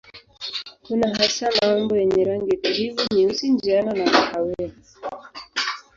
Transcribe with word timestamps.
Kuna 0.85 1.07
hasa 1.17 1.49
maumbo 1.61 1.97
yenye 1.97 2.23
rangi 2.25 2.49
za 2.55 2.61
kijivu, 2.61 3.01
nyeusi, 3.15 3.49
njano 3.49 3.93
na 3.93 4.11
kahawia. 4.11 4.71